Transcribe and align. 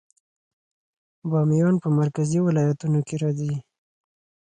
بامیان 1.29 1.75
په 1.83 1.87
مرکزي 1.99 2.39
ولایتونو 2.43 2.99
کې 3.07 3.15
راځي 3.23 3.53